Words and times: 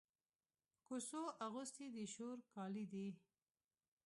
کوڅو 0.85 1.21
اغوستي 1.45 1.85
د 1.95 1.97
شور 2.13 2.37
کالي 2.53 2.85
دی 2.91 3.07